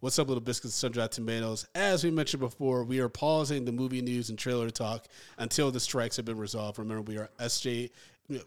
[0.00, 1.66] What's up, little biscuits, sun-dried tomatoes?
[1.74, 5.06] As we mentioned before, we are pausing the movie news and trailer talk
[5.38, 6.78] until the strikes have been resolved.
[6.78, 7.90] Remember, we are SJ,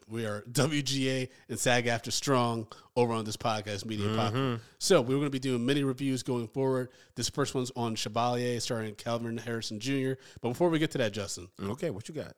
[0.07, 4.61] we are WGA and SAG-AFTRA Strong over on this podcast, Medium Popcorn.
[4.79, 6.87] So we're going to be doing many reviews going forward.
[7.15, 10.13] This first one's on Chevalier, starring Kelvin Harrison Jr.
[10.41, 12.33] But before we get to that, Justin, Okay, what you got?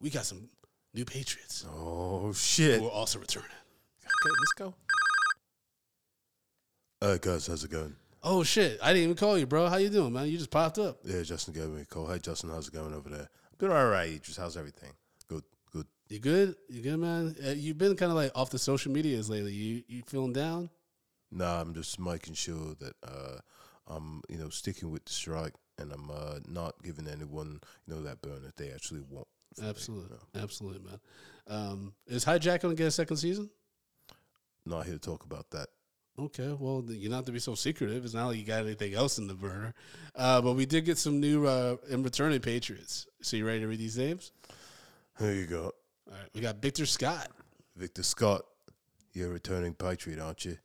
[0.00, 0.48] we got some
[0.94, 2.80] new Patriots Oh shit.
[2.80, 3.48] We're also returning.
[4.00, 4.74] Okay, let's go.
[7.02, 7.94] Uh, guys, how's it going?
[8.26, 8.78] Oh shit!
[8.82, 9.68] I didn't even call you, bro.
[9.68, 10.28] How you doing, man?
[10.28, 10.98] You just popped up.
[11.04, 12.06] Yeah, Justin gave me a call.
[12.08, 13.28] Hey, Justin, how's it going over there?
[13.28, 14.38] I'm doing all right, Idris.
[14.38, 14.92] How's everything?
[15.28, 15.86] Good, good.
[16.08, 16.54] You good?
[16.70, 17.36] You good, man?
[17.46, 19.52] Uh, you've been kind of like off the social medias lately.
[19.52, 20.70] You you feeling down?
[21.30, 23.38] Nah, I'm just making sure that uh,
[23.88, 28.02] I'm, you know, sticking with the strike, and I'm uh, not giving anyone, you know,
[28.02, 29.26] that burn that they actually want.
[29.54, 30.42] from me, Absolutely, you know.
[30.42, 31.00] absolutely, man.
[31.46, 33.50] Um, is Hijack gonna get a second season?
[34.64, 35.68] Not here to talk about that.
[36.16, 38.04] Okay, well, you don't have to be so secretive.
[38.04, 39.74] It's not like you got anything else in the burner.
[40.14, 43.08] Uh, but we did get some new uh, in returning Patriots.
[43.20, 44.30] So you ready to read these names?
[45.18, 45.72] Here you go.
[46.08, 47.28] All right, we got Victor Scott.
[47.74, 48.42] Victor Scott,
[49.12, 50.56] you're a returning Patriot, aren't you?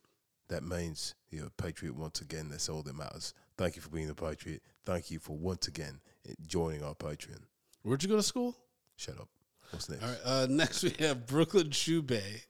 [0.48, 2.48] That means you're a Patriot once again.
[2.48, 3.34] That's all that matters.
[3.56, 4.62] Thank you for being a Patriot.
[4.84, 6.00] Thank you for once again
[6.46, 7.42] joining our Patreon.
[7.82, 8.56] Where'd you go to school?
[8.96, 9.28] Shut up.
[9.70, 10.02] What's next?
[10.02, 10.18] All right.
[10.24, 12.42] Uh, next we have Brooklyn Shoe Bay.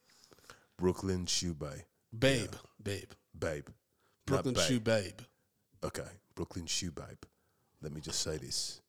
[0.77, 1.84] Brooklyn Shoe Bay.
[2.16, 3.11] Babe, babe.
[3.39, 3.66] Babe.
[4.27, 4.64] Brooklyn babe.
[4.64, 5.20] Shoe Babe.
[5.84, 6.08] Okay.
[6.34, 7.22] Brooklyn Shoe Babe.
[7.83, 8.80] Let me just say this.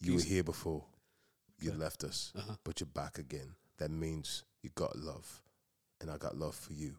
[0.00, 0.84] You were here before.
[1.60, 2.56] You left us, Uh-huh.
[2.64, 3.54] but you're back again.
[3.78, 5.42] That means you got love.
[6.00, 6.96] And I got love for you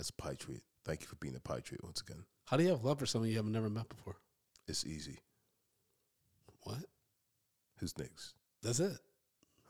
[0.00, 0.62] as a Patriot.
[0.84, 2.24] Thank you for being a Patriot once again.
[2.46, 4.16] How do you have love for someone you haven't never met before?
[4.66, 5.18] It's easy.
[6.64, 6.84] What?
[7.78, 8.34] Who's next?
[8.62, 8.98] That's it.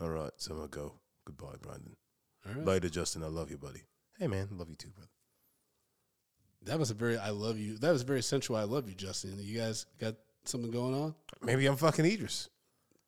[0.00, 0.94] All right, so I'm gonna go.
[1.26, 1.96] Goodbye, Brandon.
[2.48, 2.64] All right.
[2.64, 3.22] Later, Justin.
[3.22, 3.82] I love you, buddy.
[4.20, 5.08] Hey, man, love you too, brother.
[6.66, 7.78] That was a very I love you.
[7.78, 8.56] That was very sensual.
[8.56, 9.34] I love you, Justin.
[9.38, 11.14] You guys got something going on?
[11.42, 12.50] Maybe I'm fucking Idris.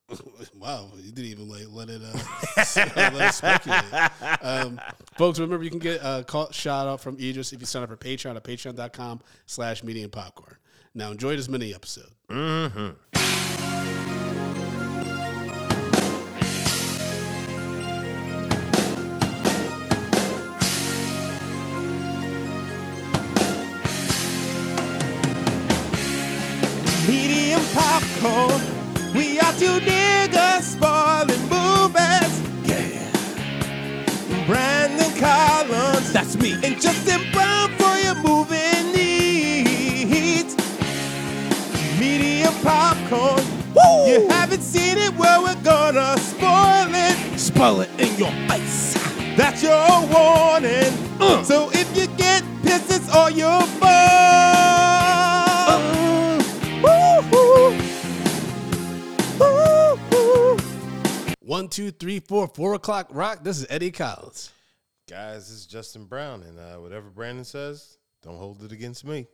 [0.59, 2.17] wow, you didn't even like let it uh,
[3.13, 3.83] let it speculate.
[4.41, 4.81] Um,
[5.15, 7.89] folks, remember you can get a call, shout out from Idris if you sign up
[7.89, 10.57] for Patreon at patreon.com slash media and popcorn.
[10.95, 12.09] Now enjoy this mini episode.
[12.29, 13.62] Mm-hmm.
[28.23, 32.31] We are two niggas spoiling movies.
[32.63, 33.11] Yeah.
[34.47, 40.55] Brandon Collins, that's me, and Justin Brown for your movie needs.
[41.99, 43.43] Medium popcorn.
[43.75, 44.07] Woo!
[44.07, 47.37] You haven't seen it, well, we're gonna spoil it.
[47.37, 48.93] Spoil it in your face.
[49.35, 50.93] That's your warning.
[51.19, 51.43] Uh.
[51.43, 54.42] So if you get pissed, it's all your fault.
[61.53, 63.43] One, two, three, four, four o'clock rock.
[63.43, 64.51] This is Eddie Collins.
[65.07, 69.27] Guys, this is Justin Brown, and uh, whatever Brandon says, don't hold it against me.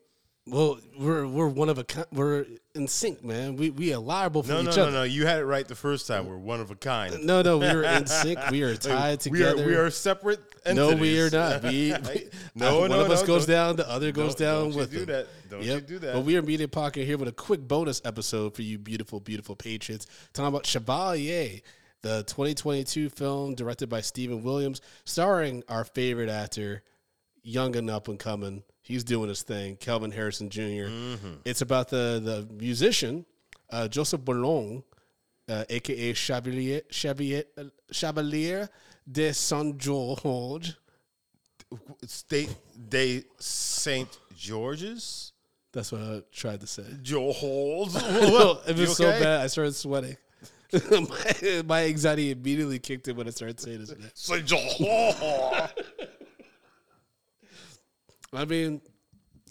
[0.45, 2.07] Well, we're we're one of a kind.
[2.11, 3.55] We're in sync, man.
[3.55, 4.81] We we are liable for No, each no, other.
[4.81, 4.97] no, no.
[4.97, 5.03] No.
[5.03, 6.27] You had it right the first time.
[6.27, 7.23] We're one of a kind.
[7.23, 8.37] No, no, we are in sync.
[8.51, 9.65] We are tied We are together.
[9.65, 10.41] we are separate.
[10.73, 11.63] no, we are not.
[11.63, 11.93] We,
[12.53, 15.05] no, one no, of us goes down, the other goes down don't you with do
[15.05, 15.07] them.
[15.07, 15.27] that.
[15.49, 16.15] Don't you do that.
[16.15, 19.55] But we are Media Pocket here with a quick bonus episode for you, beautiful, beautiful
[19.55, 20.05] patriots.
[20.33, 21.61] Talking about Chevalier,
[22.01, 26.83] the 2022 film directed by Stephen Williams, starring our favorite actor,
[27.43, 28.63] young and up and coming.
[28.81, 31.33] He's doing his thing, Kelvin Harrison junior Mm-hmm.
[31.45, 33.25] It's about the the musician
[33.71, 34.83] uh, Joseph Boulogne,
[35.47, 37.43] uh, aka Chevalier, Chevalier,
[37.91, 38.69] Chevalier
[39.09, 40.75] de Saint George.
[42.05, 42.55] State
[42.89, 45.33] Day Saint George's.
[45.71, 46.83] That's what I tried to say.
[47.03, 47.93] George.
[47.93, 49.19] No, it was so okay?
[49.19, 49.41] bad.
[49.41, 50.17] I started sweating.
[50.73, 54.27] My, my anxiety immediately kicked in when I started saying this.
[54.45, 54.51] George.
[58.33, 58.81] I mean,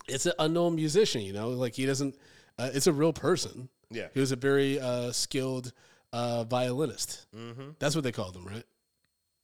[0.07, 2.17] it's an unknown musician, you know, like he doesn't.
[2.59, 3.69] Uh, it's a real person.
[3.91, 4.09] Yeah.
[4.13, 5.73] he was a very uh, skilled
[6.13, 7.27] uh, violinist.
[7.35, 7.71] Mm-hmm.
[7.79, 8.65] That's what they called him, right?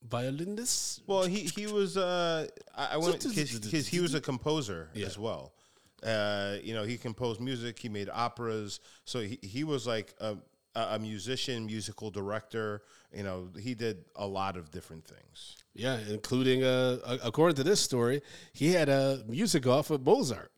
[0.06, 1.02] Violinist.
[1.06, 5.06] Well, he he was uh I, I went because he was a composer Yeah.
[5.06, 5.54] as well.
[6.02, 7.78] Uh, you know, he composed music.
[7.78, 8.80] He made operas.
[9.06, 10.36] So he he was like a
[10.74, 12.82] a musician, musical director.
[13.14, 15.56] You know, he did a lot of different things.
[15.74, 18.22] Yeah, including uh, a- according to this story,
[18.52, 20.50] he had a music off of Mozart.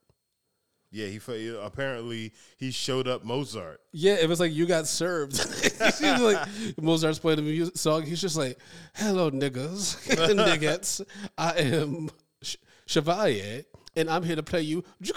[0.93, 3.81] Yeah, he apparently he showed up Mozart.
[3.93, 5.39] Yeah, it was like you got served.
[6.01, 6.49] Like
[6.81, 8.03] Mozart's playing a music song.
[8.03, 8.59] He's just like,
[8.95, 9.97] "Hello, niggas,
[10.37, 11.05] niggas.
[11.37, 12.11] I am
[12.43, 13.65] Ch- Chevalier.
[13.97, 14.85] And I'm here to play you.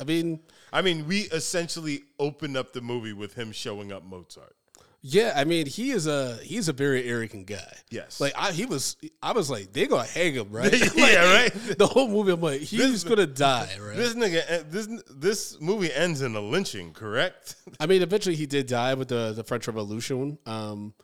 [0.00, 0.40] I mean,
[0.72, 4.54] I mean, we essentially opened up the movie with him showing up Mozart.
[5.02, 7.74] yeah, I mean, he is a he's a very arrogant guy.
[7.90, 8.20] Yes.
[8.20, 8.96] like I he was.
[9.22, 10.72] I was like, they're gonna hang him, right?
[10.96, 11.52] Yeah, right?
[11.78, 13.96] The whole movie, I'm like, he's This- gonna die, right?
[13.96, 17.56] This nigga, eh, this this movie ends in a lynching, correct?
[17.80, 20.38] I mean, eventually he did die with the the French Revolution.
[20.46, 20.94] Um,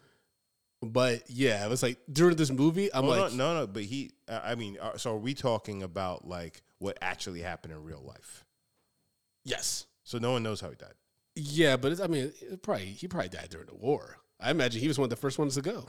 [0.83, 3.83] but yeah, it was like during this movie, I'm Well, like, no, no, no, but
[3.85, 4.13] he.
[4.29, 8.45] I mean, uh, so are we talking about like what actually happened in real life?
[9.45, 10.95] yes, So no one knows how he died.
[11.35, 14.19] yeah, but it's, I mean, it probably he probably died during the war.
[14.41, 15.87] I imagine he was one of the first ones to go.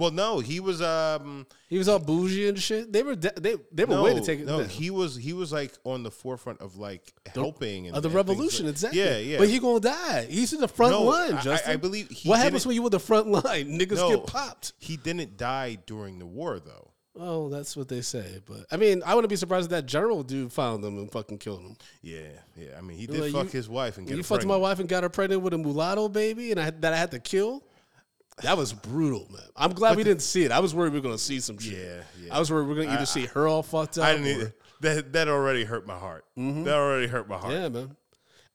[0.00, 0.80] Well, no, he was.
[0.82, 2.92] Um, He was all bougie and shit.
[2.92, 4.46] They were de- they they were no, way to take it.
[4.46, 4.68] no, down.
[4.68, 5.14] he was.
[5.14, 8.72] He was like on the forefront of like helping and of the and revolution, like-
[8.72, 9.00] exactly.
[9.00, 9.38] Yeah, yeah.
[9.38, 10.26] But he gonna die.
[10.28, 11.72] He's in the front No, line, I- I- Justin.
[11.72, 13.44] I believe he what happens when you in the front line?
[13.78, 14.10] Niggas No.
[14.16, 14.72] get popped.
[14.78, 16.86] he didn't die during the war, though.
[17.22, 18.40] Oh, that's what they say.
[18.46, 21.38] But I mean, I wouldn't be surprised if that general dude found them and fucking
[21.38, 21.76] killed him.
[22.02, 22.20] Yeah,
[22.56, 22.78] yeah.
[22.78, 24.78] I mean, he Like, did you- fuck his wife and get you fucked my wife
[24.78, 27.62] and got her pregnant with a mulatto baby, and I that I had to kill.
[28.42, 29.42] That was brutal, man.
[29.56, 30.52] I'm glad we didn't see it.
[30.52, 31.72] I was worried we were gonna see some shit.
[31.74, 32.34] Yeah, yeah.
[32.34, 34.04] I was worried we are gonna either see her all fucked up.
[34.04, 34.26] I didn't.
[34.26, 34.54] or- Either.
[34.82, 36.24] That that already hurt my heart.
[36.36, 37.52] That already hurt my heart.
[37.52, 37.96] Yeah, man.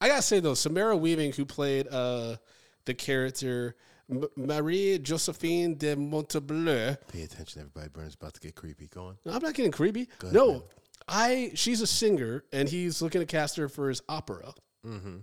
[0.02, 2.38] I gotta say though, Samara Weaving, who played uh,
[2.86, 3.76] the character
[4.10, 6.98] M- Marie Josephine de Montebleu.
[7.12, 7.90] Pay attention, everybody.
[7.90, 8.88] Burns about to get creepy.
[8.88, 9.18] Go on.
[9.26, 10.08] No, I'm not getting creepy.
[10.22, 10.62] ahead, no, man.
[11.08, 11.52] I.
[11.54, 14.52] She's a singer, and he's looking to cast her for his opera.
[14.86, 15.18] Mm-hmm.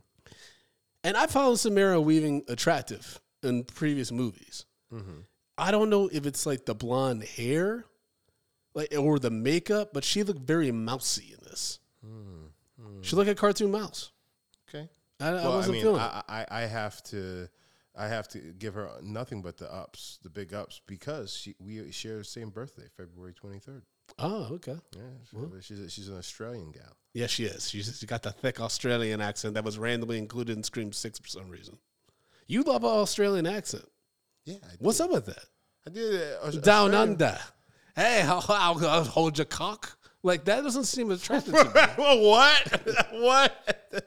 [1.04, 4.64] And I found Samara Weaving attractive in previous movies.
[4.92, 5.20] Mm-hmm.
[5.58, 7.84] I don't know if it's like the blonde hair,
[8.74, 11.78] like or the makeup, but she looked very mousy in this.
[13.02, 14.10] She looked like a cartoon mouse.
[14.68, 14.88] Okay.
[15.20, 16.04] I, I Well, I wasn't mean, feeling it.
[16.04, 17.48] I, I I have to.
[17.94, 21.92] I have to give her nothing but the ups, the big ups, because she we
[21.92, 23.82] share the same birthday, February twenty third.
[24.18, 24.76] Oh, okay.
[24.96, 25.00] Yeah,
[25.30, 26.96] she- she's a, she's an Australian gal.
[27.14, 27.68] Yeah, she is.
[27.70, 31.28] She's she got the thick Australian accent that was randomly included in Scream Six for
[31.28, 31.78] some reason.
[32.52, 33.86] You love an Australian accent.
[34.44, 35.46] Yeah, What's up with that?
[35.86, 36.36] I did.
[36.42, 37.38] Aus- Down under.
[37.96, 38.42] Hey, I'll,
[39.04, 39.96] hold your cock.
[40.22, 41.70] Like that doesn't seem attractive to me.
[41.98, 43.06] Well, what?
[43.12, 44.04] what?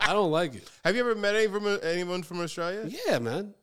[0.00, 0.70] I don't like it.
[0.84, 2.88] Have you ever met any from anyone from Australia?
[3.08, 3.54] Yeah, man.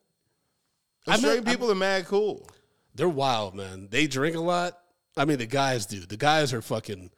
[1.07, 2.49] Met- Australian people are mad cool.
[2.95, 3.87] They're wild, man.
[3.89, 4.77] They drink a lot.
[5.15, 6.01] I mean, the guys do.
[6.01, 7.11] The guys are fucking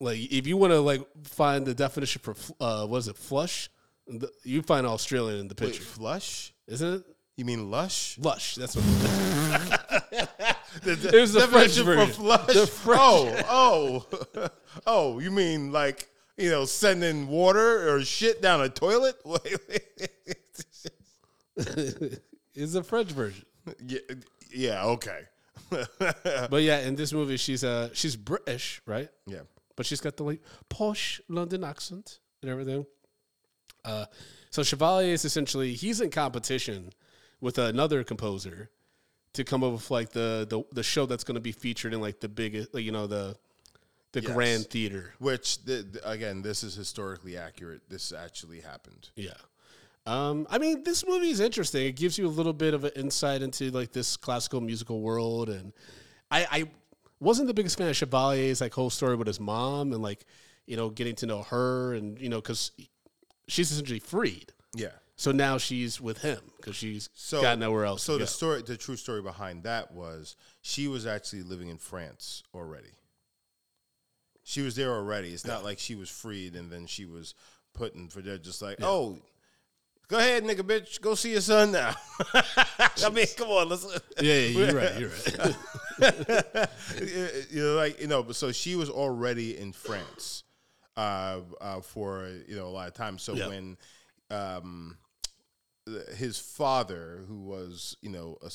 [0.00, 0.18] like.
[0.18, 3.70] If you want to like find the definition for uh, what is it, flush?
[4.06, 6.52] The- You find Australian in the Wait, picture, flush?
[6.66, 7.04] isn't it?
[7.36, 8.16] You mean lush?
[8.18, 8.54] Lush.
[8.56, 8.84] That's what.
[10.82, 12.06] The, It was the French version.
[12.08, 12.46] for flush.
[12.52, 14.04] The French- Oh,
[14.42, 14.48] oh,
[14.88, 15.18] oh!
[15.20, 19.14] You mean like you know sending water or shit down a toilet?
[19.24, 20.18] Wait, wait.
[21.56, 23.44] it's the French version.
[23.86, 23.98] yeah,
[24.52, 25.20] yeah, okay.
[25.70, 29.08] But yeah, in this movie, she's uh she's British, right?
[29.26, 29.40] yeah,
[29.76, 32.84] But she's got the like posh London accent and everything.
[33.84, 34.06] Uh,
[34.50, 36.90] so Chevalier is essentially he's in competition
[37.40, 38.70] with another composer
[39.34, 42.00] to come up with like the the, the show that's going to be featured in
[42.00, 43.36] like the biggest, like, you know, the
[44.12, 44.32] the Yes.
[44.32, 45.12] grand theater.
[45.18, 47.82] which the, the- again, this is historically accurate.
[47.88, 49.10] This actually happened.
[49.16, 49.32] Yeah.
[50.06, 51.86] Um, I mean, this movie is interesting.
[51.86, 55.48] It gives you a little bit of an insight into like this classical musical world,
[55.48, 55.72] and
[56.30, 56.70] I, I
[57.20, 60.24] wasn't the biggest fan of Chevalier's like whole story with his mom and like
[60.66, 62.70] you know getting to know her and you know because
[63.48, 64.88] she's essentially freed, Yeah.
[65.16, 68.02] so now she's with him because she's So got nowhere else.
[68.02, 68.24] So the go.
[68.26, 72.90] story, the true story behind that was she was actually living in France already.
[74.42, 75.30] She was there already.
[75.32, 77.34] It's not like she was freed and then she was
[77.72, 78.36] put in for there.
[78.36, 79.18] Just like, oh,
[80.08, 81.94] go ahead, nigga, bitch, go see your son now.
[82.34, 83.84] I mean, come on, let's.
[84.20, 85.56] yeah, yeah, you're right, you're right.
[87.50, 90.44] you know, like you know, but so she was already in France
[90.96, 93.18] uh, uh, for you know a lot of time.
[93.18, 93.48] So Yeah.
[93.48, 93.76] when
[94.30, 94.96] um,
[96.16, 98.50] his father, who was you know a,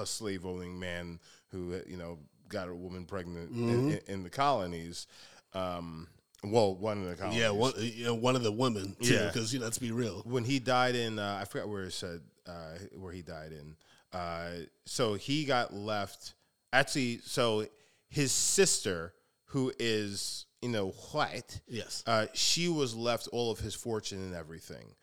[0.00, 2.18] a slave owning man who you know
[2.48, 5.06] got a woman pregnant in, in, in the colonies,
[5.54, 6.06] um,
[6.44, 9.26] well, one of the colonies, yeah, one, you know, one of the women too, Yeah.
[9.28, 10.22] because you know, let's be real.
[10.26, 13.76] when he died in uh, I forgot where it said uh, where he died in.
[14.12, 14.50] Uh,
[14.84, 16.34] so he got left.
[16.74, 17.66] Actually, so
[18.08, 19.14] his sister,
[19.46, 22.02] who is you know white, Yes.
[22.06, 24.94] uh, she was left all of his fortune and everything.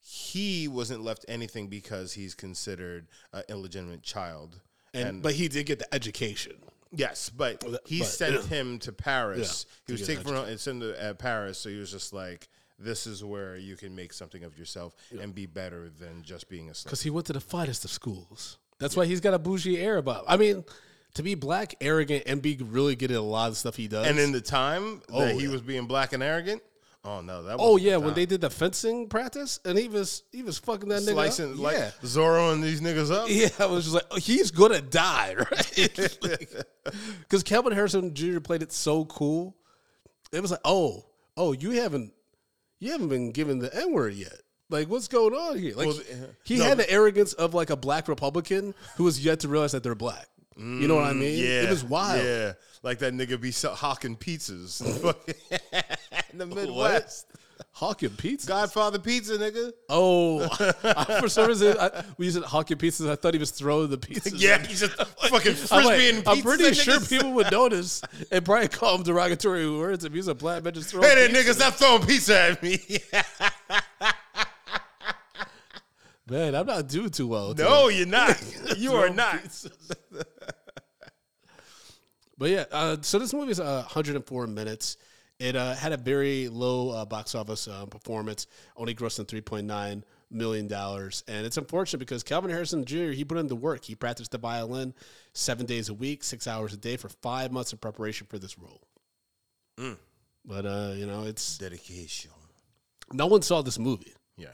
[0.00, 4.60] He wasn't left anything because he's considered an illegitimate child.
[4.94, 6.52] And, but he did get the education.
[6.92, 9.66] Yes, but he but- sent him to Paris.
[9.68, 12.48] Yeah, he was taken from and sent to uh, Paris, so he was just like,
[12.78, 16.70] "This is where you can make something of yourself and be better than just being
[16.70, 18.58] a slave." Because he went to the finest of schools.
[18.78, 20.20] That's why he's got a bougie air about.
[20.20, 20.24] him.
[20.28, 20.64] I mean,
[21.16, 24.06] to be black, arrogant, and be really good at a lot of stuff he does.
[24.06, 25.50] And in the time Oh, that he yeah.
[25.50, 26.62] was being black and arrogant,
[27.04, 27.56] oh no, that.
[27.60, 31.02] oh yeah, when they did the fencing practice, and he was he was fucking that
[31.02, 31.58] nigga slicing up.
[31.58, 31.90] like yeah.
[32.02, 33.26] Zorro these niggas up.
[33.28, 36.18] Yeah, I was just like, oh, he's gonna die, right?
[37.20, 38.38] Because Kelvin Harrison Jr.
[38.40, 39.56] played it so cool.
[40.32, 41.06] It was like, oh,
[41.36, 42.12] oh, you haven't,
[42.78, 44.34] you haven't been given the N word yet.
[44.70, 45.74] Like, what's going on here?
[45.76, 45.98] Like, Well,
[46.44, 49.72] he no, had the arrogance of like a black Republican who was yet to realize
[49.72, 50.26] that they're black.
[50.56, 51.38] You know what I mean?
[51.38, 52.24] Mm, Yeah, it was wild.
[52.24, 54.80] Yeah, like that nigga be so- hawking pizzas
[56.32, 57.26] in the Midwest.
[57.72, 58.46] Hawking pizza.
[58.48, 59.70] Godfather pizza, nigga.
[59.90, 60.42] Oh,
[60.84, 63.08] I- for some reason, I, we used to Hawking pizzas.
[63.10, 64.32] I thought he was throwing the pizzas.
[64.34, 68.44] Yeah, he's just fucking I'm, like, frisbee I'm pretty sure niggas- people would notice and
[68.44, 71.06] probably call him derogatory words if he's a black man just throwing.
[71.06, 71.50] Hey pizza.
[71.50, 72.78] nigga, stop throwing pizza at me.
[76.28, 77.54] Man, I'm not doing too well.
[77.54, 77.68] today.
[77.68, 78.42] no, you're not.
[78.76, 79.64] You are not.
[82.38, 84.98] But yeah, uh, so this movie is uh, 104 minutes.
[85.38, 90.66] It uh, had a very low uh, box office uh, performance, only grossing 3.9 million
[90.66, 93.12] dollars, and it's unfortunate because Kelvin Harrison Jr.
[93.12, 93.84] he put in the work.
[93.84, 94.92] He practiced the violin
[95.32, 98.58] seven days a week, six hours a day for five months in preparation for this
[98.58, 98.82] role.
[99.78, 99.96] Mm.
[100.44, 102.32] But uh, you know, it's Dedication.
[103.12, 104.14] no one saw this movie.
[104.36, 104.48] Yeah.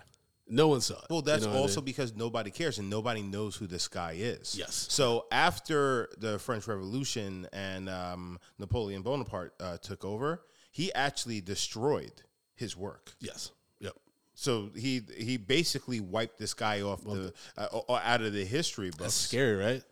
[0.54, 1.06] No one saw it.
[1.08, 1.86] Well, that's You know what I also mean?
[1.86, 4.54] because nobody cares and nobody knows who this guy is.
[4.56, 4.86] Yes.
[4.90, 12.12] So after the French Revolution and um, Napoleon Bonaparte uh, took over, he actually destroyed
[12.54, 13.12] his work.
[13.20, 13.50] yes.
[13.80, 13.94] Yep.
[14.34, 19.02] So he he basically wiped this guy off the uh, out of the history books.
[19.02, 19.82] That's scary, right?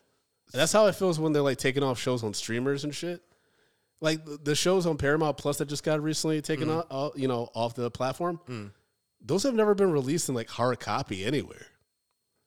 [0.52, 3.22] And that's how it feels when they're like taking off shows on streamers and shit.
[4.00, 6.86] Like the- shows on Paramount Plus that just got recently taken Mm.
[6.90, 8.40] off, you know, off the platform.
[9.20, 11.66] Those have never been released in like hard copy anywhere.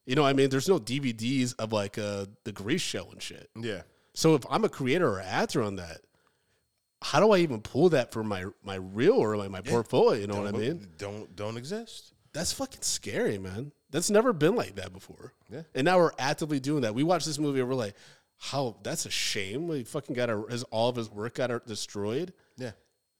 [0.05, 3.49] You know, I mean, there's no DVDs of like uh, the Grease show and shit.
[3.55, 3.83] Yeah.
[4.13, 6.01] So if I'm a creator or actor on that,
[7.01, 10.19] how do I even pull that for my my reel or like my portfolio?
[10.19, 10.87] You know what I mean?
[10.97, 12.13] Don't don't exist.
[12.33, 13.71] That's fucking scary, man.
[13.91, 15.33] That's never been like that before.
[15.51, 15.61] Yeah.
[15.75, 16.95] And now we're actively doing that.
[16.95, 17.95] We watch this movie and we're like,
[18.39, 19.67] how that's a shame.
[19.67, 22.33] We fucking got our, his all of his work got our- destroyed.
[22.57, 22.71] Yeah.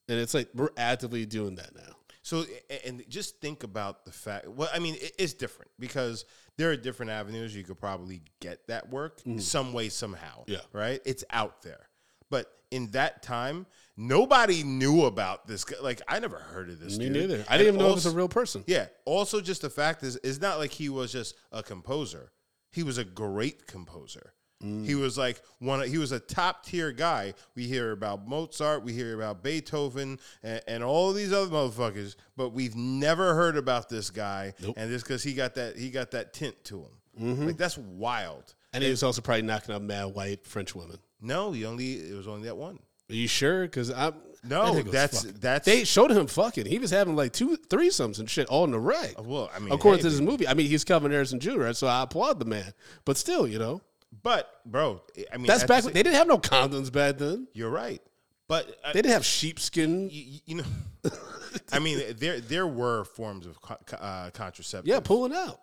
[0.10, 1.96] And it's like we're actively doing that now.
[2.24, 2.46] So,
[2.86, 4.48] and just think about the fact.
[4.48, 6.24] Well, I mean, it's different because
[6.58, 9.40] there are different avenues you could probably get that work mm-hmm.
[9.40, 10.46] some way, somehow.
[10.48, 10.60] Yeah.
[10.72, 11.02] Right?
[11.06, 11.90] It's out there.
[12.30, 13.66] But in that time,
[13.98, 15.66] nobody knew about this.
[15.66, 15.76] guy.
[15.82, 17.14] Like, I never heard of this Me dude.
[17.30, 17.36] neither.
[17.36, 18.64] I And didn't even know it was a real person.
[18.68, 18.88] Yeah.
[19.04, 22.32] Also, just the fact is, it's not like he was just a composer.
[22.72, 24.34] He was a great composer.
[24.64, 24.86] Mm.
[24.86, 25.82] He was like one.
[25.82, 27.34] Of, he was a top tier guy.
[27.56, 32.50] We hear about Mozart, we hear about Beethoven, and, and all these other motherfuckers, but
[32.50, 34.54] we've never heard about this guy.
[34.62, 34.72] Nope.
[34.72, 34.80] Mm-hmm.
[34.80, 37.46] And just because he got that, he got that tint to him.
[37.46, 38.56] Like that's wild.
[38.74, 40.98] And he was also probably knocking up mad white French women.
[41.22, 42.80] No, he only it was only that one.
[43.10, 43.64] Are you sure?
[43.64, 46.66] Because I'm No, that that's fucking- that's they showed him fucking.
[46.66, 49.16] He was having like two threesomes and shit all in the reg.
[49.20, 49.52] well.
[49.56, 52.02] I mean, According hey, to this movie, I mean, he's Kelvin Harrison Jr., so I
[52.02, 52.74] applaud the man.
[53.06, 53.82] But still, you know,
[54.22, 55.02] but bro,
[55.32, 55.82] I mean, that's back.
[55.82, 57.48] the when They didn't have no condoms back then.
[57.54, 58.02] You're right,
[58.48, 60.10] but uh, They didn't have sheepskin.
[60.12, 60.64] you, you know,
[61.72, 63.58] I mean, there there were forms of
[64.00, 64.88] uh, contraceptive.
[64.88, 65.60] Yeah, pulling out.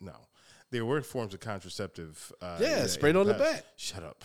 [0.00, 0.12] no,
[0.70, 2.32] there were forms of contraceptive.
[2.42, 3.64] Uh, Yeah, in sprayed on the back.
[3.76, 4.24] Shut up.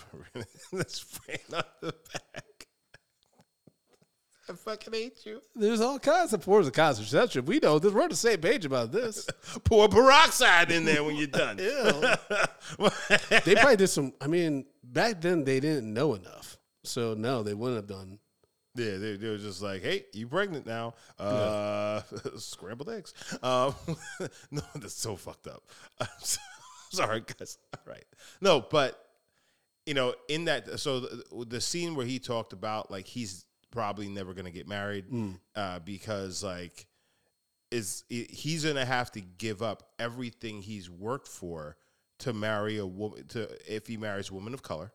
[0.87, 2.45] sprayed on the back.
[4.49, 5.41] I fucking hate you.
[5.55, 7.45] There's all kinds of forms of contraception.
[7.45, 7.93] We know this.
[7.93, 9.25] We're on the same page about this.
[9.63, 11.57] Pour peroxide in there when you're done.
[11.59, 11.63] Ew.
[13.45, 14.13] they probably did some.
[14.19, 18.19] I mean, back then they didn't know enough, so no, they wouldn't have done.
[18.75, 20.95] Yeah, they, they were just like, "Hey, you pregnant now?
[21.19, 22.01] Uh,
[22.37, 23.75] scrambled eggs." Um,
[24.51, 25.63] no, that's so fucked up.
[26.01, 26.41] I'm so-
[26.91, 27.59] sorry, guys.
[27.73, 28.05] All right,
[28.41, 28.99] no, but
[29.85, 34.07] you know, in that, so the, the scene where he talked about like he's probably
[34.07, 35.05] never gonna get married
[35.55, 36.87] uh, because like
[37.71, 41.75] is he's gonna have to give up everything he's worked for
[42.19, 44.91] to marry a woman to if he marries a woman of color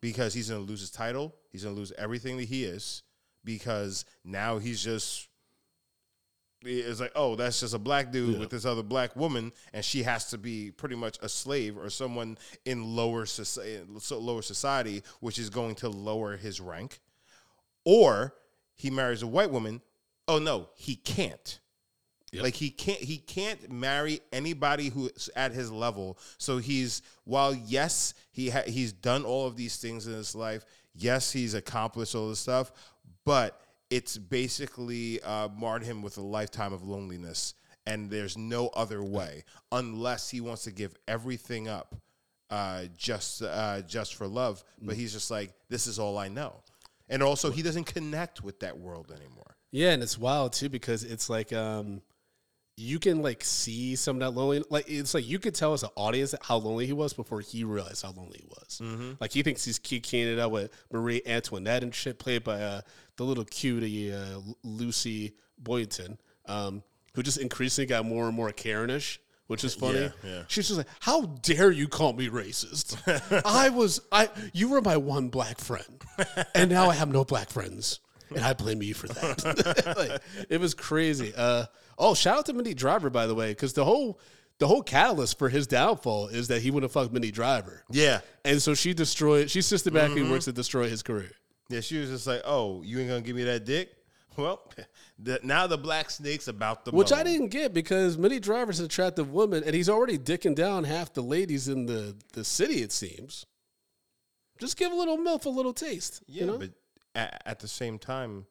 [0.00, 1.34] because he's going to lose his title.
[1.50, 3.02] He's going to lose everything that he is
[3.44, 5.28] because now he's just.
[6.62, 10.02] It's like, oh, that's just a black dude with this other black woman, and she
[10.02, 12.36] has to be pretty much a slave or someone
[12.66, 17.00] in lower society, lower society, which is going to lower his rank.
[17.84, 18.34] Or
[18.74, 19.80] he marries a white woman.
[20.28, 21.58] Oh no, he can't.
[22.32, 22.42] Yep.
[22.44, 26.16] Like he can't he can't marry anybody who's at his level.
[26.38, 30.64] So he's while yes he ha- he's done all of these things in his life.
[30.94, 32.70] Yes, he's accomplished all this stuff,
[33.24, 33.60] but
[33.90, 37.54] it's basically uh, marred him with a lifetime of loneliness.
[37.86, 41.96] And there's no other way unless he wants to give everything up
[42.50, 44.86] uh, just uh, just for love, Mm.
[44.86, 46.62] but he's just like this is all I know,
[47.10, 49.56] and also he doesn't connect with that world anymore.
[49.72, 52.00] Yeah, and it's wild too because it's like um
[52.76, 55.82] you can like see some of that lonely like it's like you could tell as
[55.82, 58.80] an audience how lonely he was before he realized how lonely he was.
[59.20, 62.80] Like he thinks he's kicking it out with Marie Antoinette and shit, played by uh,
[63.16, 66.82] the little cutie uh, Lucy Boynton, um,
[67.14, 69.18] who just increasingly got more and more Karenish.
[69.50, 69.98] Which is funny.
[69.98, 70.42] Yeah, yeah.
[70.46, 72.96] She's just like, "How dare you call me racist?
[73.44, 76.04] I was, I, you were my one black friend,
[76.54, 77.98] and now I have no black friends,
[78.32, 81.32] and I blame you for that." like, it was crazy.
[81.36, 81.64] Uh,
[81.98, 84.20] oh, shout out to Minnie Driver by the way, because the whole
[84.58, 88.62] the whole catalyst for his downfall is that he wouldn't fuck Minnie Driver, Yeah, and
[88.62, 89.50] so she destroyed.
[89.50, 91.32] She systematically works to destroy his career.
[91.68, 91.80] yeah.
[91.80, 93.90] She was just like, "Oh, you ain't gonna give me that dick."
[94.36, 94.62] Well,
[95.18, 98.86] the, now the black snake's about to Which I didn't get because Minnie Driver's an
[98.86, 102.82] attractive woman, and he's already dicking down half the ladies in the, the city.
[102.82, 103.46] It seems.
[104.58, 106.22] Just give a little milf a little taste.
[106.26, 106.58] Yeah, you know?
[106.58, 106.70] but
[107.14, 108.46] at, at the same time,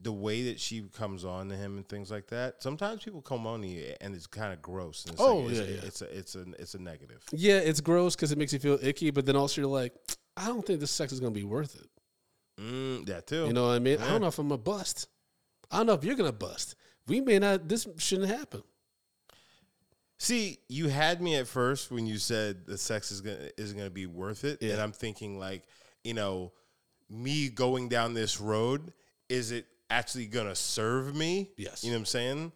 [0.00, 3.46] the way that she comes on to him and things like that, sometimes people come
[3.46, 5.04] on to you and it's kind of gross.
[5.04, 5.80] And it's Oh, like, it's, yeah, yeah.
[5.84, 7.22] it's a it's a it's a negative.
[7.32, 9.94] yeah, it's gross because it makes you feel icky, but then also you're like,
[10.36, 11.88] I don't think this sex is gonna be worth it.
[12.62, 13.46] Mm, that too.
[13.46, 13.98] You know what I mean?
[13.98, 15.08] I don't know if I'm a bust.
[15.70, 16.76] I don't know if you're gonna bust.
[17.06, 17.68] We may not.
[17.68, 18.62] This shouldn't happen.
[20.18, 23.90] See, you had me at first when you said the sex is gonna isn't gonna
[23.90, 25.64] be worth it, and I'm thinking like,
[26.04, 26.52] you know,
[27.10, 28.92] me going down this road,
[29.28, 31.50] is it actually gonna serve me?
[31.56, 31.82] Yes.
[31.82, 32.52] you know what I'm saying.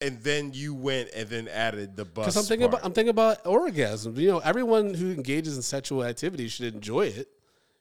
[0.00, 2.26] And then you went and then added the bus.
[2.26, 2.80] Because I'm thinking part.
[2.80, 4.18] about I'm thinking about orgasm.
[4.18, 7.28] You know, everyone who engages in sexual activity should enjoy it.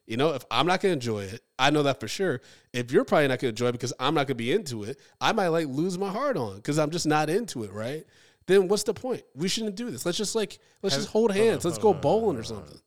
[0.06, 2.42] You know, if I'm not gonna enjoy it, I know that for sure.
[2.74, 5.32] If you're probably not gonna enjoy it because I'm not gonna be into it, I
[5.32, 8.06] might like lose my heart on because I'm just not into it, right?
[8.46, 9.24] Then what's the point?
[9.34, 10.06] We shouldn't do this.
[10.06, 11.64] Let's just like let's just hold hands.
[11.64, 12.80] Let's go bowling or something.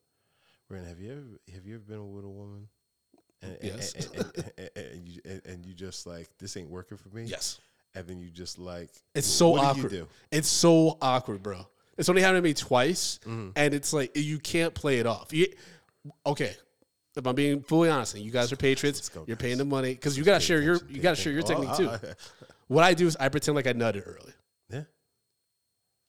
[0.68, 2.68] Brandon, have you ever have you ever been with a woman?
[3.42, 3.94] And, Yes.
[3.94, 7.24] And, and, and, you, and, you just like this ain't working for me.
[7.24, 7.58] Yes.
[7.94, 9.90] And then you just like It's so awkward.
[9.90, 10.08] Do you do?
[10.32, 11.66] It's so awkward, bro.
[11.96, 13.50] It's only happened to me twice, Mm-hmm.
[13.56, 15.32] and it's like you can't play it off.
[15.32, 15.46] You,
[16.26, 16.54] okay,
[17.16, 19.42] if I'm being fully honest, and you guys are patriots, go, you're guys.
[19.42, 21.88] paying the money because you gotta share your you gotta share your Oh, technique too.
[21.88, 21.98] uh,
[22.68, 24.32] What I do is I pretend like I nutted early
[24.70, 24.82] yeah.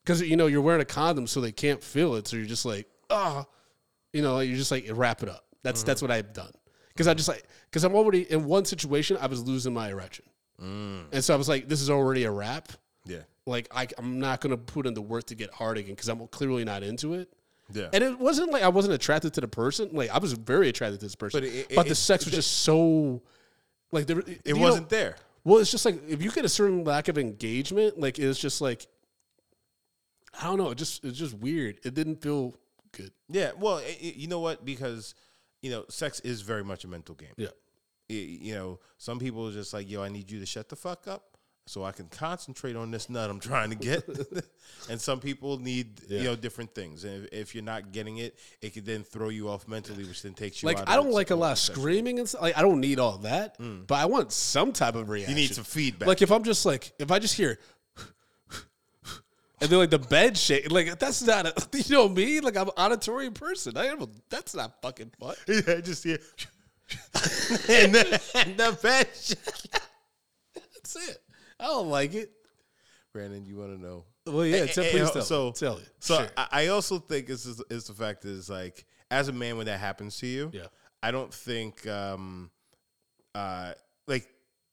[0.04, 2.28] because you know you're wearing a condom, so they can't feel it.
[2.28, 3.46] So you're just like ah,
[4.14, 5.46] you know, you're just like wrap it up.
[5.64, 6.52] That's that's what I've done
[6.90, 10.26] because I just like because I'm already in one situation I was losing my erection,
[10.60, 12.70] and so I was like, this is already a wrap.
[13.06, 13.20] Yeah.
[13.46, 16.28] Like I, I'm not gonna put in the work to get hard again because I'm
[16.28, 17.30] clearly not into it.
[17.74, 17.90] Yeah.
[17.94, 19.90] And it wasn't like I wasn't attracted to the person.
[19.94, 22.34] Like I was very attracted to this person, But it- but it- the sex was
[22.34, 23.22] just so
[23.92, 24.22] like there.
[24.46, 25.16] it wasn't there.
[25.44, 28.62] Well, it's just like if you get a certain lack of engagement, like it's just
[28.62, 28.88] like
[30.40, 30.70] I don't know.
[30.72, 31.80] It just it's just weird.
[31.84, 32.56] It didn't feel
[32.92, 33.12] good.
[33.30, 33.52] Yeah.
[33.58, 34.64] Well, i i- you know what?
[34.66, 35.16] Because
[35.62, 37.34] you know, sex is very much a mental game.
[37.38, 37.48] Yeah.
[38.10, 41.08] You know, some people are just like, yo, I need you to shut the fuck
[41.08, 41.37] up
[41.68, 44.08] so I can concentrate on this nut I'm trying to get.
[44.90, 46.20] and some people need, Yeah.
[46.20, 47.04] you know, different things.
[47.04, 50.22] And if, if you're not getting it, it could then throw you off mentally, which
[50.22, 52.42] then takes you Like I don't like a lot of screaming and stuff.
[52.42, 53.86] Like I don't need all that, mm.
[53.86, 55.36] but I want some type of reaction.
[55.36, 56.08] You need some feedback.
[56.08, 57.60] Like if I'm just like if I just hear
[59.60, 62.40] and then like the bed shake, like that's not a you know me.
[62.40, 63.76] Like I'm an auditory person.
[63.78, 64.02] I am.
[64.02, 65.36] A, that's not fucking fun.
[65.48, 66.20] yeah, just hear.
[67.70, 69.36] and the, and the bench.
[70.54, 71.18] That's it.
[71.60, 72.32] I don't like it.
[73.14, 74.06] Brandon, you want to know?
[74.26, 74.58] Well, yeah.
[74.58, 75.22] Eh, tell, eh, please eh, tell.
[75.24, 75.86] so- tell you.
[76.00, 76.28] So Sure.
[76.38, 79.80] I, I also think is is the fact is like as a man when that
[79.80, 80.68] happens to you, Yeah.
[81.02, 82.52] I don't think um
[83.34, 83.74] uh
[84.08, 84.28] like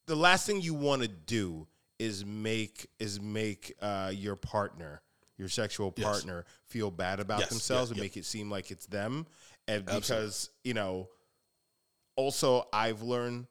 [0.07, 1.66] the last thing you want to do
[1.99, 5.01] is make is make uh your partner
[5.38, 6.05] your sexual Yes.
[6.07, 8.03] partner feel bad about Yes, themselves yeah, and yeah.
[8.05, 9.27] make it seem like it's them
[9.68, 10.01] and Absolutely.
[10.01, 11.09] because you know
[12.16, 13.47] also I've learned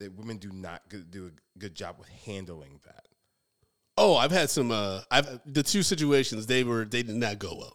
[0.00, 3.06] that women do not do a good job with handling that.
[3.96, 4.70] Oh, I've had some.
[4.70, 6.46] uh I've the two situations.
[6.46, 7.74] They were they did not go well.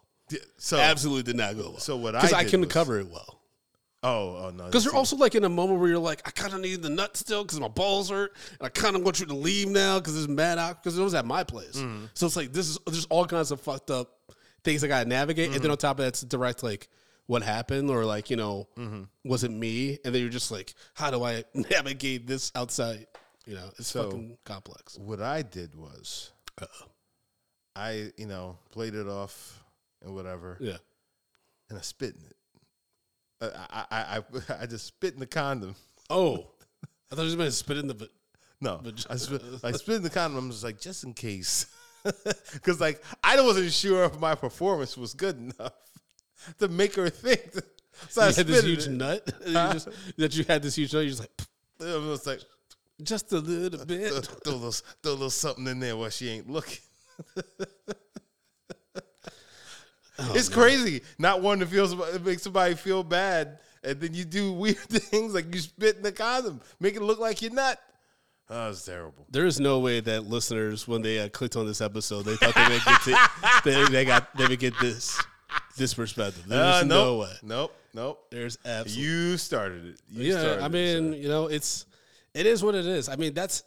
[0.58, 1.80] So Absolutely did not go well.
[1.80, 3.40] So what I because I couldn't was- cover it well.
[4.04, 6.54] oh oh no Because you're also like in a moment where you're like, I kind
[6.54, 9.26] of need the nut still because my balls hurt, and I kind of want you
[9.28, 11.76] to leave now because it's mad out because it was at my place.
[11.76, 12.06] Mm-hmm.
[12.14, 14.10] So it's like this is there's all kinds of fucked up
[14.64, 15.72] things I gotta navigate, and then Mm-hmm.
[15.72, 16.88] on top of that, it's direct like
[17.28, 19.04] what happened or like you know Mm-hmm.
[19.30, 23.08] was it me, and then you're just like, how do I navigate this outside?
[23.46, 24.98] You know, it's So- fucking complex.
[24.98, 26.32] what I did was
[26.62, 26.88] Uh-oh.
[27.76, 29.64] I, you know, played it off
[30.04, 30.78] and whatever, Yeah.
[31.70, 32.36] and I spit in it.
[33.42, 35.76] I, I, I, I- I just spit in the condom.
[36.10, 36.48] Oh,
[37.12, 38.10] I thought you was going to spit in the.
[38.62, 40.38] No, I spit, I spit in the condom.
[40.46, 41.66] I'm just like, just in case,
[42.54, 45.74] because like I wasn't sure if my performance was good enough.
[46.60, 47.41] To make her think.
[48.10, 48.91] So You I had this huge it.
[48.91, 51.03] nut that you, just, that you had this huge nut.
[51.03, 51.32] You're just like
[51.79, 52.39] It was like
[53.03, 54.12] just a little bit.
[54.43, 56.79] throw a little, throw a little something in there while she ain't looking.
[60.34, 64.51] it's crazy not wanting to feel somebody, make somebody feel bad, and then you do
[64.53, 67.77] weird things like you spit in the condom, make it look like you're not.
[68.49, 69.25] Oh, it's terrible.
[69.32, 72.53] There is no way that listeners, when they uh, clicked on this episode, they thought
[72.53, 73.29] they would get to,
[73.63, 75.17] they, they got they would get this
[75.78, 76.44] this perspective.
[76.48, 77.34] There's Uh, no nope, way.
[77.44, 78.28] nope, nope.
[78.32, 80.00] There's absolutely You started it.
[80.10, 80.26] You started it.
[80.26, 80.40] yeah.
[80.58, 81.18] started I mean, sir.
[81.20, 81.86] you know, it's
[82.34, 83.10] it is what it is.
[83.10, 83.64] I mean, that's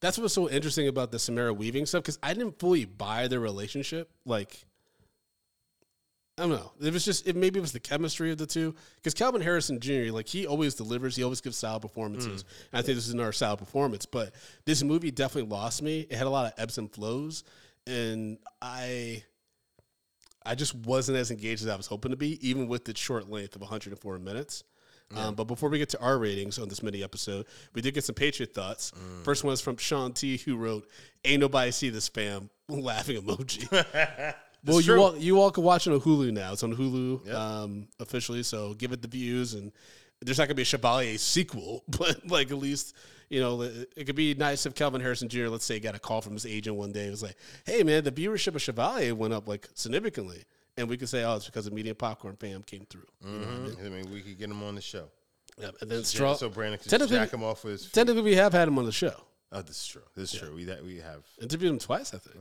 [0.00, 3.40] that's what's so interesting about the Samara Weaving stuff because I didn't fully buy their
[3.40, 4.10] relationship.
[4.24, 4.64] Like,
[6.38, 6.72] I don't know.
[6.80, 9.78] It was just it maybe it was the chemistry of the two because Kelvin Harrison
[9.78, 10.10] Jr.
[10.10, 11.14] like he always delivers.
[11.16, 12.44] He always gives solid performances.
[12.72, 14.06] And I think this is another solid performance.
[14.06, 16.00] But this movie definitely lost me.
[16.08, 17.44] It had a lot of ebbs and flows,
[17.86, 19.22] and I.
[20.44, 23.28] I just wasn't as engaged as I was hoping to be, even with the short
[23.30, 24.64] length of 104 minutes.
[25.16, 28.04] Um, but before we get to our ratings on this mini episode, we did get
[28.04, 28.92] some Patriot thoughts.
[29.24, 30.88] First one is from Sean T, who wrote,
[31.24, 33.68] "Ain't nobody see this fam laughing emoji."
[34.64, 36.52] well, you all you all can watch it on Hulu now.
[36.52, 39.54] It's on Hulu um, officially, so give it the views.
[39.54, 39.72] And
[40.20, 42.94] there's not gonna be a Chevalier sequel, but like at least
[43.28, 45.48] you know it could be nice if Kelvin Harrison Jr.
[45.48, 47.06] Let's say got a call from his agent one day.
[47.06, 50.44] It was like, "Hey man, the viewership of Chevalier went up like significantly."
[50.76, 54.10] And we could say, "Oh, it's because the Medium Popcorn fam came through." I mean,
[54.10, 55.08] we could get him on the show.
[55.58, 56.34] Yeah, And then Yeah, Straw.
[56.34, 57.92] so Brandon could jack him off with his feet.
[57.92, 59.14] Technically, we have had him on the show.
[59.52, 60.02] Oh, this is true.
[60.14, 60.54] This is true.
[60.54, 61.24] We that we have.
[61.42, 62.36] Interviewed him twice, I think.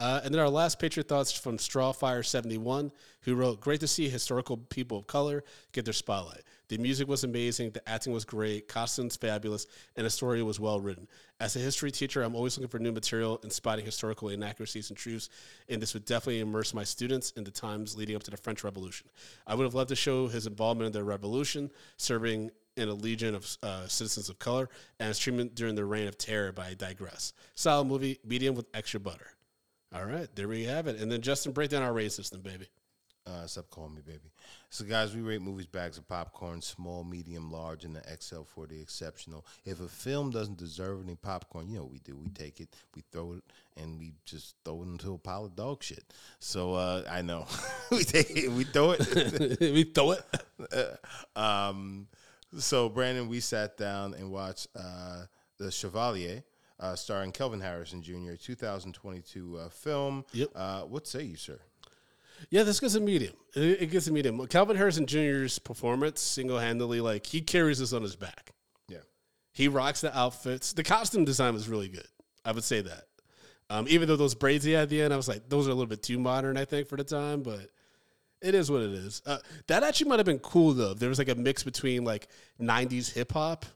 [0.00, 2.90] Uh, and then our last Patriot thoughts from Strawfire71,
[3.22, 6.42] who wrote, Great to see historical people of color get their spotlight.
[6.70, 10.80] The music was amazing, the acting was great, costumes fabulous, and the story was well
[10.80, 11.08] written.
[11.40, 14.96] As a history teacher, I'm always looking for new material and spotting historical inaccuracies and
[14.96, 15.30] truths,
[15.68, 18.62] and this would definitely immerse my students in the times leading up to the French
[18.62, 19.08] Revolution.
[19.48, 23.34] I would have loved to show his involvement in the revolution, serving in a legion
[23.34, 24.68] of uh, citizens of color,
[25.00, 27.32] and his treatment during the reign of terror, but I digress.
[27.56, 29.26] Solid movie, medium with extra butter.
[29.92, 31.00] All right, there we have it.
[31.00, 32.68] And then Justin, break down our rating system, baby.
[33.26, 34.32] Uh, stop calling me baby.
[34.70, 38.66] So, guys, we rate movies bags of popcorn, small, medium, large, and the XL for
[38.66, 39.44] the exceptional.
[39.64, 42.16] If a film doesn't deserve any popcorn, you know what we do.
[42.16, 43.44] We take it, we throw it,
[43.76, 46.02] and we just throw it into a pile of dog shit.
[46.38, 47.46] So, uh, I know.
[47.90, 49.60] we take it, we throw it.
[49.60, 51.00] we throw it.
[51.36, 52.08] um,
[52.56, 55.24] so, Brandon, we sat down and watched uh,
[55.58, 56.42] The Chevalier.
[56.78, 60.24] Uh, starring Kelvin Harrison Jr., 2022 uh, film.
[60.32, 60.48] Yep.
[60.54, 61.60] Uh, what say you, sir?
[62.48, 63.34] Yeah, this gets a medium.
[63.54, 64.44] It, it gets a medium.
[64.46, 68.52] Kelvin Harrison Jr.'s performance, single handedly, like he carries this on his back.
[68.88, 68.98] Yeah.
[69.52, 70.72] He rocks the outfits.
[70.72, 72.08] The costume design was really good.
[72.44, 73.04] I would say that.
[73.68, 75.70] Um, even though those braids he had at the end, I was like, those are
[75.70, 77.68] a little bit too modern, I think, for the time, but
[78.42, 79.22] it is what it is.
[79.26, 80.94] Uh, that actually might have been cool though.
[80.94, 82.28] There was like a mix between like
[82.60, 83.66] '90s hip hop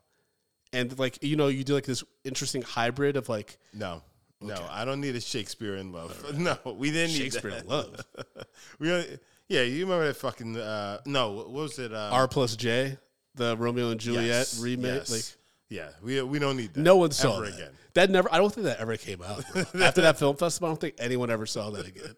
[0.72, 4.02] and like you know you do like this interesting hybrid of like No,
[4.46, 6.14] no, I don't need a Shakespeare in love.
[6.38, 7.64] No, we didn't need Shakespeare that.
[7.64, 8.04] in love.
[8.78, 11.32] we only, yeah, you remember that fucking uh, no?
[11.32, 11.92] What was it?
[11.92, 12.98] Uh, R plus J,
[13.34, 14.94] the Romeo and Juliet yes, remake.
[14.94, 15.10] yes.
[15.10, 15.24] Like
[15.68, 16.80] yeah, we we don't need that.
[16.80, 17.54] no one saw that.
[17.54, 17.70] again.
[17.94, 18.32] That never.
[18.32, 19.44] I don't think that ever came out.
[19.80, 22.14] After that film festival, I don't think anyone ever saw that again.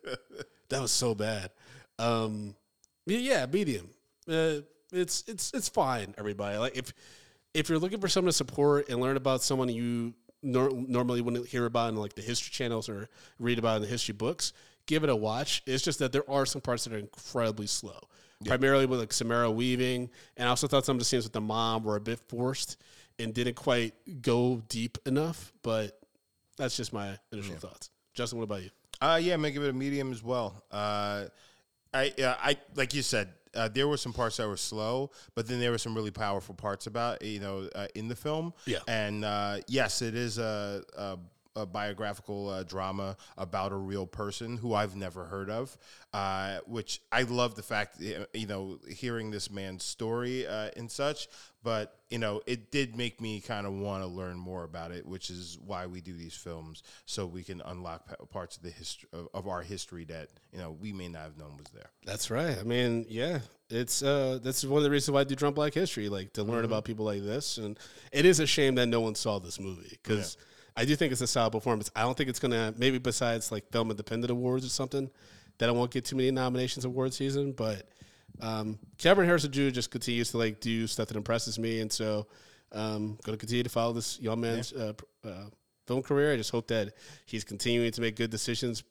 [0.68, 1.50] That was so bad.
[1.98, 2.54] Um,
[3.06, 3.88] yeah, yeah, medium.
[4.28, 4.60] Uh,
[4.92, 6.14] it's it's it's fine.
[6.18, 6.92] Everybody, like if
[7.54, 10.14] if you're looking for someone to support and learn about someone you
[10.46, 13.88] nor- normally wouldn't hear about in like the history channels or read about in the
[13.88, 14.52] history books,
[14.86, 15.62] give it a watch.
[15.66, 18.00] It's just that there are some parts that are incredibly slow.
[18.44, 21.40] Primarily with like Samara Weaving, and I also thought some of the scenes with the
[21.40, 22.76] mom were a bit forced
[23.18, 25.54] and didn't quite go deep enough.
[25.62, 25.98] But
[26.58, 27.88] that's just my initial thoughts.
[28.12, 28.70] Justin, what about you?
[29.00, 30.62] Uh, yeah, I'm gonna give it a medium as well.
[30.70, 31.24] Uh,
[31.94, 35.46] I, uh, I like you said, uh, there were some parts that were slow, but
[35.48, 38.52] then there were some really powerful parts about you know uh, in the film.
[38.66, 38.78] Yeah.
[38.86, 40.82] and uh, yes, it is a.
[40.96, 41.18] a
[41.56, 45.76] a biographical uh, drama about a real person who I've never heard of,
[46.12, 51.28] uh, which I love the fact, you know, hearing this man's story uh, and such.
[51.62, 55.04] But, you know, it did make me kind of want to learn more about it,
[55.04, 58.70] which is why we do these films, so we can unlock pa- parts of the
[58.70, 61.90] history of, of our history that, you know, we may not have known was there.
[62.04, 62.56] That's right.
[62.56, 65.74] I mean, yeah, it's uh that's one of the reasons why I do Drunk Black
[65.74, 67.58] History, like to learn about people like this.
[67.58, 67.76] And
[68.12, 70.36] it is a shame that no one saw this movie because
[70.76, 71.90] I do think it's a solid performance.
[71.96, 75.10] I don't think it's gonna maybe besides like Film Independent Awards or something
[75.58, 77.88] that I won't get too many nominations award season, but
[78.40, 79.70] um, Kevin Harrison Jr.
[79.70, 82.26] just continues to like do stuff that impresses me, and so
[82.72, 84.92] um, going to continue to follow this young man's uh,
[85.24, 85.44] uh,
[85.86, 86.34] film career.
[86.34, 86.92] I just hope that
[87.24, 88.82] he's continuing to make good decisions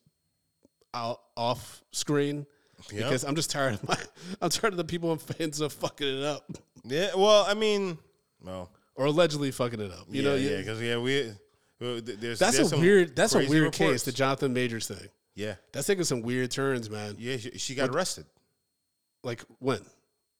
[0.94, 2.46] out off screen
[2.92, 3.04] Yep.
[3.04, 3.98] because I'm just tired of my.
[4.42, 6.44] I'm tired of the people and fans of fucking it up
[6.84, 7.98] Yeah, well, I mean,
[8.44, 10.06] well, or allegedly fucking it up.
[10.10, 11.32] You yeah, know, yeah, because yeah, we
[11.86, 13.16] well, th- there's that's there's a weird.
[13.16, 13.78] That's a weird reports.
[13.78, 15.08] case, the Jonathan Majors thing.
[15.36, 17.16] yeah, That's taking some weird turns, man.
[17.20, 18.26] yeah, she, she got arrested.
[19.24, 19.80] Like when,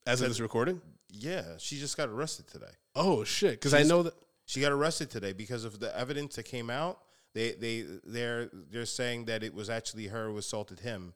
[0.06, 0.82] as of this recording.
[1.10, 2.72] Yeah, she just got arrested today.
[2.96, 3.52] Oh shit!
[3.52, 4.14] Because I know that.
[4.48, 7.00] She got arrested today because of the evidence that came out.
[7.34, 11.14] They they they're they're saying that it was actually her who assaulted him,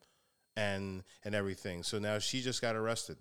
[0.55, 1.83] and and everything.
[1.83, 3.17] So now she just got arrested,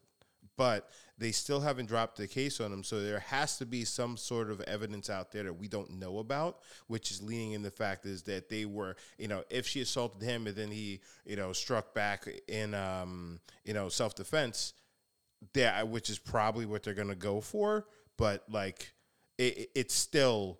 [0.58, 2.84] but they still haven't dropped the case on him.
[2.84, 6.18] So there has to be some sort of evidence out there that we don't know
[6.18, 9.80] about, which is leaning in the fact is that they were you know if she
[9.80, 14.74] assaulted him and then he you know struck back in um you know self defense,
[15.54, 17.86] there which is probably what they're gonna go for,
[18.18, 18.92] but like
[19.38, 20.58] it, it- it's still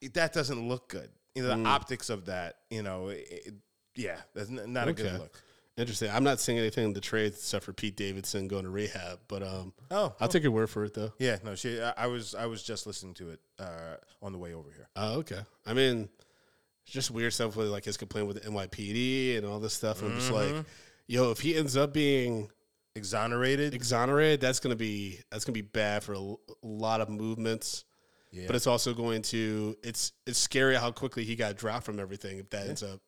[0.00, 1.10] it- that doesn't look good.
[1.34, 3.54] You know, the optics of that, you know, it,
[3.96, 5.02] yeah, that's not a Okay.
[5.02, 5.42] good look.
[5.76, 6.10] Interesting.
[6.10, 9.42] I'm not seeing anything in the trades except for Pete Davidson going to rehab, but
[9.42, 11.12] um, Oh, I'll take your word for it though.
[11.18, 11.80] yeah, no, she.
[11.80, 14.86] I, I was I was just listening to it uh, on the way over here.
[14.94, 15.40] Oh, okay.
[15.66, 16.08] I mean,
[16.84, 20.00] it's just weird stuff with like his complaint with the NYPD and all this stuff.
[20.02, 20.56] I'm just Mm-hmm.
[20.58, 20.66] like,
[21.08, 22.50] yo, if he ends up being
[22.96, 27.08] Exonerated, exonerated, that's gonna be that's gonna be bad for a, l- a lot of
[27.08, 27.84] movements.
[28.30, 28.44] yeah.
[28.46, 32.38] But it's also going to it's it's scary how quickly he got dropped from everything.
[32.38, 33.00] If that ends up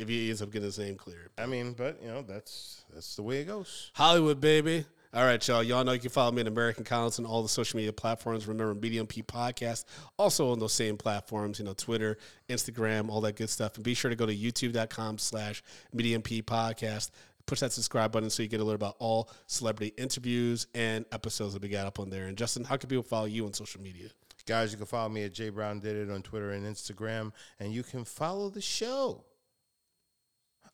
[0.00, 1.30] if he ends up getting his name cleared.
[1.38, 3.90] I mean, but you know, that's that's the way it goes.
[3.94, 4.86] Hollywood, baby.
[5.12, 5.62] All right, y'all.
[5.62, 8.46] Y'all know you can follow me at American Collins on all the social media platforms.
[8.46, 9.84] Remember, Medium P Podcast,
[10.16, 12.16] also on those same platforms, you know, Twitter,
[12.48, 13.74] Instagram, all that good stuff.
[13.74, 17.10] And be sure to go to youtube.com slash Medium P Podcast.
[17.46, 21.62] Push that subscribe button so you get alert about all celebrity interviews and episodes that
[21.62, 22.26] we got up on there.
[22.26, 24.10] And Justin, how can people follow you on social media?
[24.46, 27.72] Guys, you can follow me at J Brown Did It on Twitter and Instagram, and
[27.72, 29.24] you can follow the show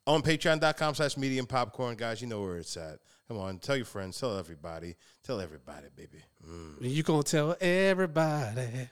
[0.06, 1.96] on patreon.com slash medium popcorn.
[1.96, 2.98] Guys, you know where it's at.
[3.28, 6.22] Come on, tell your friends, tell everybody, tell everybody, baby.
[6.48, 6.76] Mm.
[6.80, 8.88] You gonna tell everybody.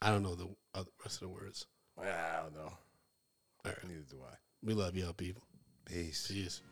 [0.00, 1.66] I don't know the other rest of the words.
[2.00, 2.72] I don't know.
[3.64, 3.76] All right.
[3.84, 4.34] Neither do I.
[4.64, 5.42] We love y'all, people.
[5.84, 6.28] Peace.
[6.28, 6.62] Peace.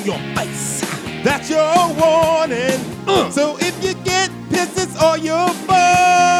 [0.00, 0.80] In your face.
[1.24, 2.80] That's your warning.
[3.06, 3.30] Uh.
[3.30, 6.39] So if you get pissed, it's all your fault.